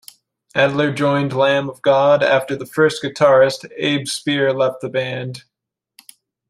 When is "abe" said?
3.77-4.07